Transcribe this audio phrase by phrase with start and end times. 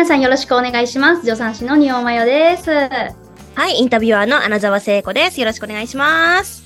[0.00, 1.24] 皆さんよろしくお願いします。
[1.24, 2.70] 助産師の仁王マヨです。
[2.70, 5.38] はい、インタビュアーの穴澤聖子です。
[5.38, 6.64] よろしくお願いします。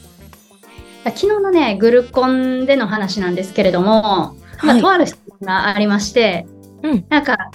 [1.02, 6.46] 昨日のね、グルコンでの話なんですけれども、まあ、はいとある質問がありまして、
[6.84, 7.50] うんなんか、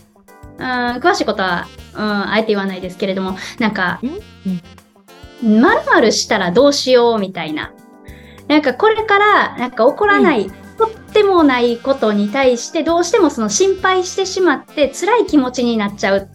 [0.58, 0.66] うん、
[1.02, 4.02] 詳しいことは、うん、あえて言わないですけれども、なんか、
[5.42, 7.72] まるまるしたらどうしようみたいな。
[8.50, 16.30] なんかこれから、なんか起こらない、とってもないことに対して、どうしてもその心配してしまって、辛い気持ちになっちゃう。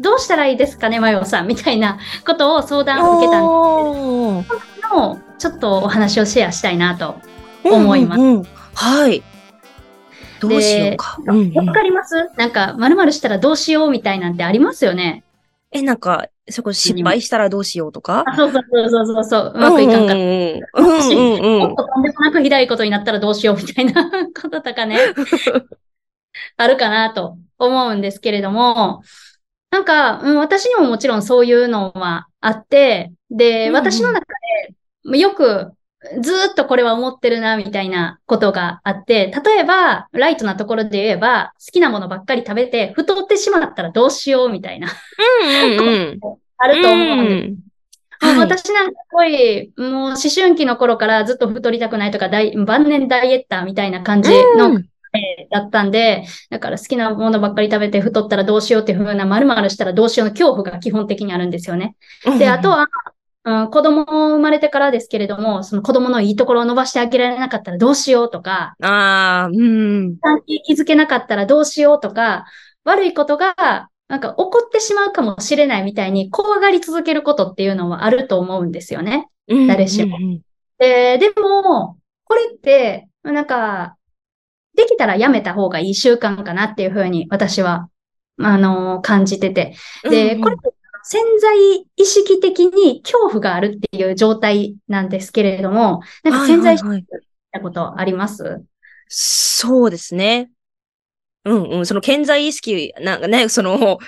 [0.00, 7.16] どうしたらいいですかね、マヨさんみたいなことを相談を受けたおーのを、ちょっとお話をシェアしたいなと
[7.64, 9.22] 思いますうんうんうんはい。
[10.40, 11.16] どうしようか。
[11.26, 12.30] うんうんわかります？
[12.36, 15.24] なんか、まるまるしたらどうしようみたいなんてありますよね。
[15.72, 18.24] え、なんか、そこ失敗したらどうしようとか？
[18.26, 20.14] あ、そうそうそうそうそうまくいかんかった。
[20.14, 20.18] うん
[21.58, 24.98] もっととんでもなくひどいことになったらどうしようみたいな こととかね、
[26.56, 29.02] あるかなと思うんですけれども、
[29.70, 34.26] なんか、うん、私にももちろんそういうのはあって、で、私の中
[35.04, 35.72] でよく
[36.20, 44.88] ずーっとこれは思ってるなみたいなことがあって、例えば、ライトなところで言えば、好きなものばっかり食べて太ってしまったらどうしようみたいな、
[45.52, 46.20] うんうん
[46.56, 47.56] あると思うんで
[48.20, 48.28] す。
[48.32, 48.38] うん。
[48.38, 54.88] 私なんかすごい、もう思春期の頃からずっと太りたくないとか、大晩年ダイエッターみたいな感じの、うん
[55.50, 61.94] だったんで、だから好きなものばっかり食べて太ったらどうしようっていう風な丸々したらどうしようの恐怖が基本的にあるんですよね。
[62.38, 62.88] で、あとは、
[63.44, 70.16] うん、子供生まれてからですけれども、その子供のいいところを伸ばしてあげられなかったらどうしようとか、ああ、うん。
[70.64, 72.46] 気づけなかったらどうしようとか、
[72.84, 73.54] 悪いことが、
[74.08, 79.28] なんか起こってしまうかもしれないみたいに怖がり続けることっていうのはあると思うんですよね。
[79.48, 80.40] 誰しもうんうん
[80.78, 83.96] で、でも、これって、なんか、
[84.74, 87.88] できたらやめた方がいい習慣かなっていうふうに私は、
[88.40, 89.76] あの感じてて。
[90.02, 90.73] で、うんうんこれって
[91.06, 91.56] 潜在
[91.96, 98.62] 意識的に恐怖があるっていう状態なんですけれども、なんか潜在意識はいはいはいったことあります？
[99.08, 100.50] そうですね。
[101.44, 101.86] うんうん。
[101.86, 103.98] その健在意識、なんかね、その、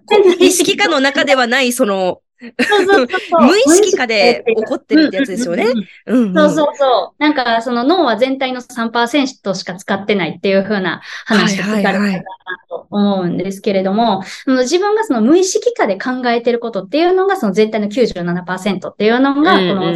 [0.40, 5.64] 意識下の中ではない、その、無意識下で起こってるってやつですよね。
[5.64, 7.22] そうそうそう。
[7.22, 12.22] なんか、その脳は全体の3%しか使ってないっていう風な話で聞かれたかな
[12.68, 19.94] と思うんですけれども、自分がその無意識下で考えてることっていうのがその全体の97%っていうのが、この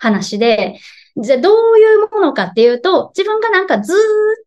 [0.00, 0.80] 話で、
[1.16, 3.98] じゃあどういうものかっていうと、自分がなんかずーっ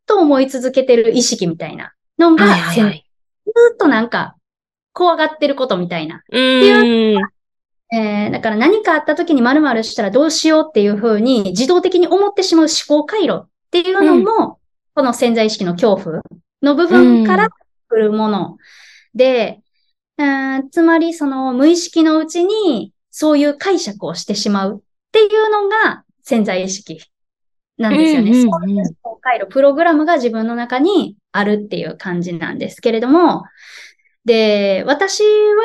[0.05, 2.45] と思い続けてる意識みたいなのが。
[2.73, 4.35] ずーっとなんか
[4.95, 7.17] 怖がってることみたいなうん。
[7.93, 14.59] えーだから何かあった時に〇〇したらどうしようっていうふうに自動的に思ってしまう思考回路っていうのも、
[14.95, 16.21] この潜在意識の恐怖
[16.63, 17.49] の部分から
[17.89, 18.57] 来るもの
[19.13, 19.61] で、
[20.17, 26.99] うーんつまりその無意識のうちにそういう解釈をしてしまうっていうのが潜在意識
[27.77, 28.31] なんですよね。
[28.31, 33.43] うんうんうんそういう思考回路、プログラムが自分の中にあるっていう感じなんですけれども、
[34.25, 35.23] で、私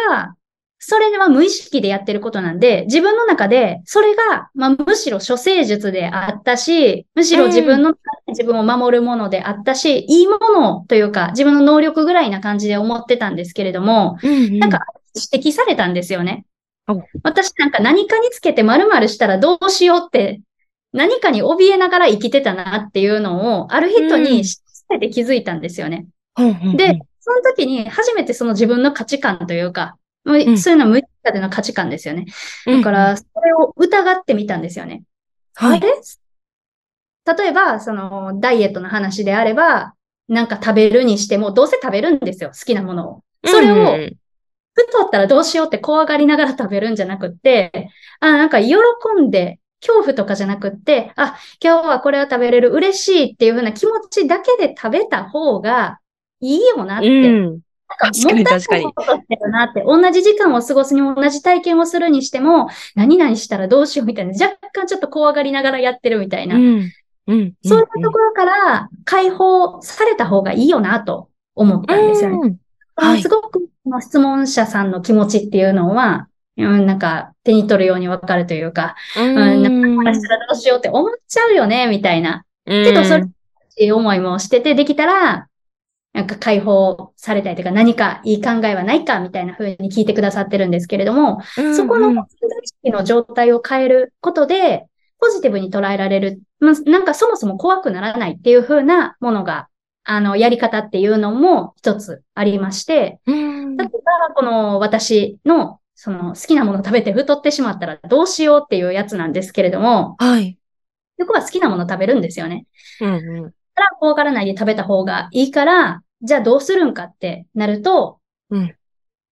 [0.09, 0.35] は、
[0.83, 14.81] それは無意識でやってることなんで、自分の中で、それが、まあ、むしろ処世術であったし、むしろ自分の中で自分を守るものであったし、いいものというか、自分の能力ぐらいな感じで思ってたんですけれども、うんなんか、
[15.33, 16.47] 指摘されたんですよね。
[16.89, 17.03] お。
[17.23, 20.41] 私なんか何かにつけて〇〇したらどうしようって、
[20.93, 24.23] 何かに怯えながら生きてたなっていうのを、ある人うん。
[24.23, 24.61] に知
[24.95, 26.07] って気づいたんですよね。
[26.39, 26.77] うんうんうん。
[26.77, 32.27] で、その時に初めてその自分の価値観というか、そういうのは無意識での価値観ですよね。
[32.67, 35.05] だから、それを疑ってみたんですよね。
[35.55, 35.81] はい。
[35.81, 39.95] 例えば、その、ダイエットの話であれば、
[40.29, 43.23] なんか食べるにしても、どうせ食べるんですよ、好きなものを。
[43.45, 43.97] それを
[44.75, 48.75] 太ったらどうしようって怖がりながら食べるんじゃなくって、あ、なんか喜
[49.21, 56.01] んで、恐怖とかじゃなくって、あ、今日はこれを食べれる、嬉しいっていう風な気持ちだけで食べた方が
[56.41, 57.09] いいよなって。
[57.09, 57.61] うん。
[57.99, 58.85] 確かにもったい
[59.51, 66.93] なって、同じ時間を過ごすにも同じ体験をするにしても、何々したらどうしようみたいな、若干ちょっと怖がりながらやってるみたいな、うん。
[67.27, 67.53] うん。
[67.65, 72.37] そういうところから解放された方がいいよなと思ったんですよね。
[72.37, 72.57] うん
[72.97, 73.71] はいすごく
[74.01, 76.29] 質問者さんの気持ちっていうのは、
[76.59, 82.45] うん、なんか手に取るようにわかるというか、うん、なんか、したらどうしようって思っちゃうよね、みたいな。
[82.67, 85.49] けど、それ、思いもしてて、できたら、
[86.13, 91.41] なんか解放されたいとか、何かいい考えはないか、みたいな風に聞いてくださってるんですけれども、
[91.75, 94.87] そこの潜在意識の状態を変えることで、
[95.19, 99.69] ポジティブに捉えられる、まあ、なんかそもそも怖くならないっていう風なものが
[100.05, 103.77] あの、やり方っていうのも一つありまして、うん。
[103.77, 110.59] 例えば、この私の、その好きなものを食べて太ってしまったらどうしようっていうやつなんですけれども、はい。
[111.19, 112.67] 僕は好きなものを食べるんですよね。
[113.01, 113.55] うんうん。
[113.81, 118.75] だから怖がらないで食べた方がいいから、じゃあどうするんかってなると、うん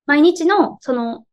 [0.09, 1.27] 毎日の、その、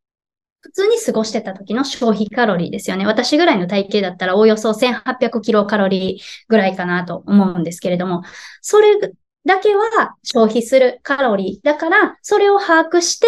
[0.60, 3.06] 普通に過ごしてた時の消費カロリーですよね。
[3.06, 8.22] 私ぐらいの体型だったらおよそ1800キロカロリーぐらいかなと思うんですけれども、
[8.60, 9.00] それ
[9.46, 13.26] だけは消費するカロリーだから、それを把握して、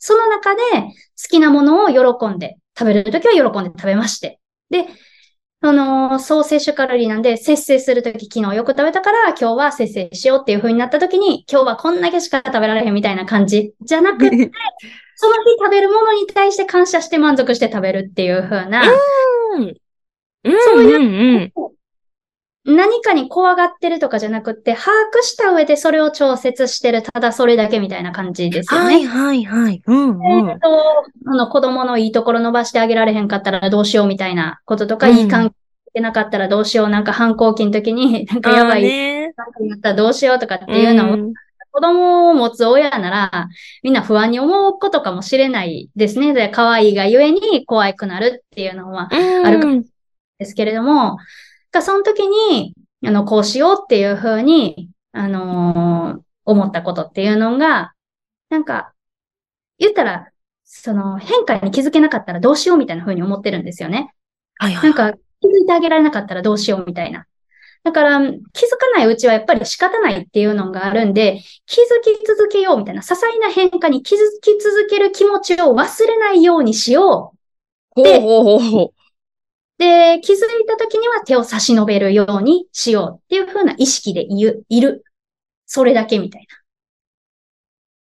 [0.00, 0.90] その中で好
[1.30, 4.40] きなものを喜んで、食べるときは喜んで食べまして。
[4.70, 4.86] で、
[5.62, 14.50] あのー総摂取カロリーなんで、節制するとき昨日よく食べたから、今日は節制しようっていう風になったときに、今日はこんだけしか食べられへんみたいな感じじゃなくて、
[15.16, 18.82] その日食べるものに対して感謝して満足して食べるっていう風な、
[19.54, 19.74] うん。
[20.44, 21.04] そういううん
[21.36, 21.52] うん
[22.64, 28.86] 何かに怖がってるとかじゃなくって、把握した上でそれを調節してる、ただそれだけみたいな感じですよね。
[28.86, 29.82] はいはいはい。
[29.86, 30.50] うんうん。
[30.50, 35.54] えっと、あの、子供のいいところ伸ばしてあげられへんかったらどうしようみたいなこととか、うんいい関係
[35.92, 39.32] てなかったらどうしよう、なんか反抗期の時に、 なんかやばい、ね。
[39.36, 41.32] なんかになったらどうしようとかっていうのを、ん
[41.72, 43.48] 子供を持つ親なら、
[43.84, 46.34] みんな不安に思うことかもしれないですね。
[46.34, 49.84] で、可愛いがゆえに怖くなるっていうのは、あるかうん
[50.40, 51.18] ですけれども、
[51.72, 52.74] がその時に、
[53.04, 57.92] あの、こうしようっていうふうに、あのー思ったことっていうのが、
[58.48, 58.92] なんか、
[59.78, 60.30] 言ったら、
[60.64, 64.12] その変化に気づけなかったらどうしようみたいなふうに思ってるんですよね。
[64.56, 64.90] はいはい。
[64.90, 67.26] なんか、気づいてあげられなかったらどうしようみたいな。
[67.82, 68.32] だから、気づ
[68.78, 77.32] かないうちはやっぱり仕方ないっていうのがあるんで、気づき続けようみたいな、些細な変化に気づき続ける気持ちを忘れないようにしよ
[77.96, 78.02] う。
[78.02, 78.99] ほうほうほうほう。
[79.80, 85.04] で、気づいた時には手を差し伸べるようにしようっていう風な意識でいる、いる。
[85.64, 86.54] それだけみたいな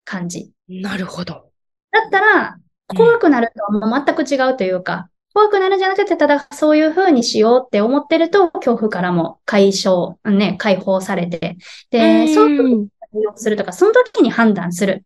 [0.04, 0.50] 感じ。
[0.66, 1.52] なるほど。
[1.92, 2.58] だったら、
[2.88, 11.58] 怖くなるとはもう全く違うというか、怖くなるんじゃなくて、ただそういう風にしようって思ってると、恐怖からも解消、ね、解放されて、
[11.90, 15.04] で、そういううん対応するとか、その時に判断する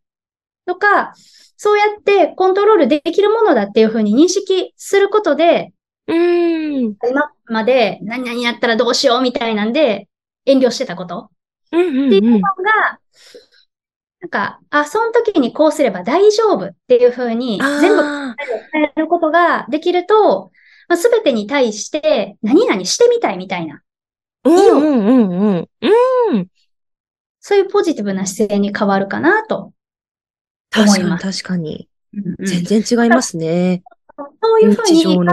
[0.65, 1.13] とか、
[1.59, 5.75] そうやってコントロールできるものだっていう風に認識することで、
[6.09, 6.97] うん。
[7.09, 10.09] 今まで何々やったらどうしようみたいなんで
[10.45, 11.31] 遠慮してたこと
[11.71, 13.01] うんうんっていうのが、
[14.21, 18.35] なんか、あ、その時にこうすれば大丈夫っていう風に全部あ
[18.73, 20.53] 変えることができると、
[20.89, 25.69] まあ、全てに対して何々してみたいみたいな、ーうんうんうんうん。
[26.33, 26.47] うん。
[27.41, 29.73] そういうポジティブな姿勢に変わるかなと
[30.71, 31.89] 確かに思います確かに。
[32.15, 33.83] うんうん全然違いますね。
[34.17, 35.27] そういうふうに考え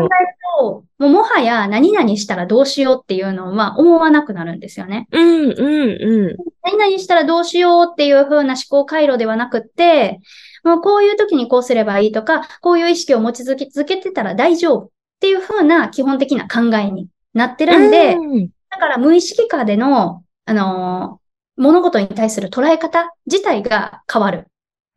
[0.62, 5.08] もうもはや何々したらどうしようっていうのは思わなくなるんですよね。
[5.12, 6.38] うんうんうん。
[6.64, 10.20] 何々したらどうしようっていう風な思考回路ではなくって、
[10.64, 14.90] もうこういう時にこうすればいいとか、こういう意識を持ち続け続けてたら大丈夫っ
[15.20, 21.30] ていう風な基本的な考えになってるんで、うんだから無意識下での、あのー
[21.60, 24.48] 物事に対する捉え方自体が変わる。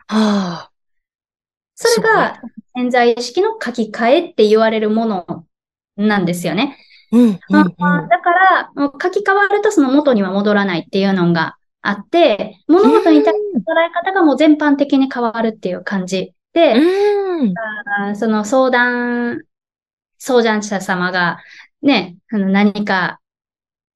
[0.06, 0.70] ああ。
[1.74, 2.40] それが
[2.74, 5.44] 潜在意識の書き換えって言われるもの
[5.96, 6.76] なんですよね。
[7.12, 17.54] うんうんあだから、書き換わるとその元には戻らないっていうのがあって、物事に対する捉え方がもう全般的に変わるっていう感じで、うん。
[18.08, 19.42] あその相談、
[20.18, 21.38] 相談者様が
[21.82, 23.20] ね、あの何か、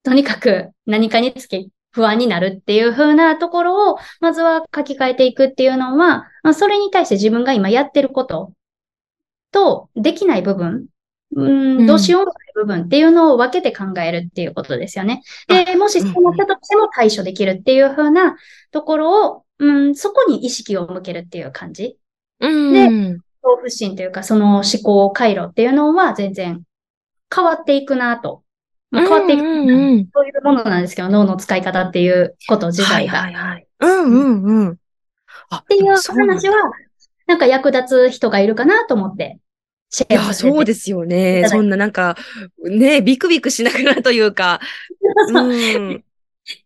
[0.03, 8.53] とにかく何かにつけ不安になるっていう風なところを、まずは書き換えていくっていうのは、まあ、それに対して自分が今やってること
[9.51, 10.87] とできない部分、
[11.37, 15.23] ううんん、どうしようもない部分っていうのを分けて考えるっていうことですよね。
[15.49, 18.37] で、もしそうなったとしても対処できるっていう風な
[18.71, 21.99] ところを、うん、そこに意識を向けるっていう感じ。
[22.41, 23.21] うん。
[23.43, 26.63] 恐怖心というか、その思考回路っていうのは全然
[27.35, 28.43] 変わっていくなと。
[28.91, 29.43] まあ、変わっていく。
[29.43, 33.19] うんうんうんそういうものなんですけど、脳の使い方っていうこと自体が。
[33.21, 33.67] はいはいはい。
[33.81, 34.77] うんうんうん。
[35.51, 36.55] あ、っていう話は、
[37.27, 39.39] なんか役立つ人がいるかなと思って、
[39.97, 41.49] シいや、ェアさせてそうですよいね。
[41.49, 42.17] そんななんか、
[42.63, 44.61] ね、ビクビクしなくなるというか。
[45.33, 46.05] うん。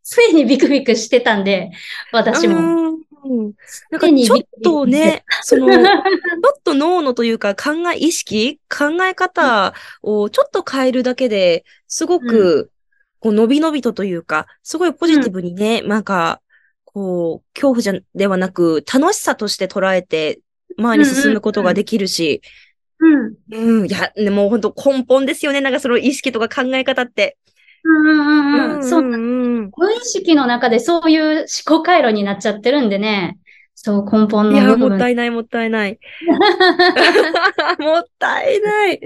[0.05, 1.71] 常にビクビクしてたんで、
[2.11, 2.59] 私も。
[3.25, 3.53] うん。
[3.91, 12.73] なんかちょっとね、その、ちょっと脳のというか考え、意識考え方をちょっと変えるだけで、すごく、
[13.21, 16.41] こう、伸び伸びとというか、すごいポジティブにね、なんか、
[16.85, 20.41] こう、恐怖じゃ、ではなく、楽しさとして捉えて、
[20.77, 22.43] 前に進むことができるし、
[23.00, 23.35] うん。
[23.52, 25.61] うん、いや、でも本当根本ですよね。
[25.61, 27.38] なんかその意識とか考え方って。
[27.83, 28.85] うんうんうん。
[28.85, 29.02] そう。
[29.02, 29.71] ん。
[29.76, 33.38] 無意識の中でそういう思考回路になっちゃってるんでね。
[33.75, 34.90] そう、根本いや、の部分。
[34.90, 35.99] もったいない、もったいない。
[37.78, 39.00] もったいない。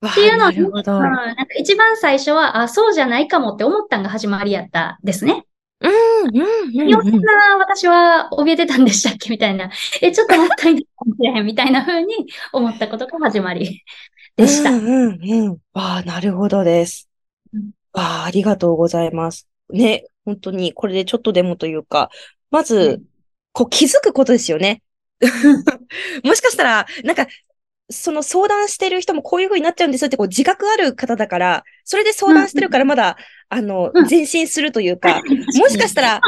[0.00, 0.96] わっていうのあなるほど。
[0.96, 5.46] うん、なんか一番最初は、あ、そうじゃないかもって思ったんが始まりやったですね。
[5.90, 7.22] うん、うん、うん
[7.60, 9.30] 私は怯えてたんでしたっけ？
[9.30, 9.70] みたいな。
[10.00, 12.14] え、ちょっともったいないかもしれへんみたいな風に
[12.52, 13.84] 思ったことが始まり
[14.36, 14.70] でした。
[14.70, 15.50] うん、うん、うん。
[15.72, 17.08] わあ、なるほどです
[17.52, 17.70] うん。
[17.92, 19.48] わあ、ありがとうございます。
[19.70, 22.10] ね、本当に、これでちょっとでもというか、
[22.50, 23.02] まず、
[23.52, 24.82] こう気づくことですよね。
[26.24, 27.26] もしかしたら、なんか、
[27.88, 33.16] その相談してる人もこういう風になっちゃうんですよってこう自覚ある方だから、それで相談してるからまだ、
[33.48, 35.22] あのうん、前進するというか、
[35.54, 36.20] もしかしたら、あ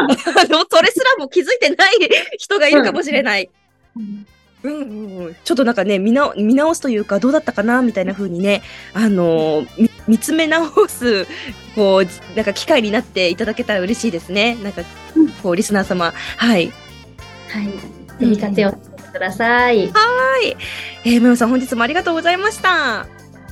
[0.49, 1.99] の、それすらも気づいてない
[2.39, 3.51] 人がいるかもしれない。
[3.97, 4.27] うん
[4.63, 8.63] うんうんうん、ちょっとなんかね見直、見直すというか、どうだったかなみたいな風にね、
[8.93, 9.65] あの
[10.09, 11.27] 見つめ直す、
[11.75, 14.57] こう、じなんか機会になっていただけたら嬉しいですね。
[14.63, 14.83] なんか
[15.15, 16.13] うん、こう、リスナー様。
[16.13, 16.73] はい。
[17.49, 17.67] はい。
[18.21, 19.91] ぜひ活用してください。
[19.93, 19.93] は
[20.43, 20.57] い。
[21.05, 23.07] えー、もよさん、本日もありがとうございました。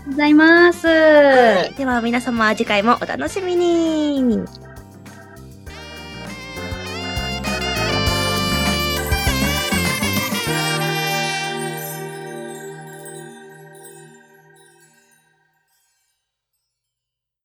[0.07, 0.87] うございます。
[0.87, 1.75] はい。
[1.75, 4.66] では、皆様、次回もお楽しみに。